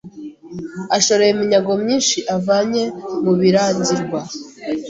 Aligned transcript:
ashoreye 0.97 1.31
iminyago 1.33 1.71
myinshi 1.83 2.17
avanye 2.35 2.83
mu 3.23 3.33
Birangirwa 3.39 4.19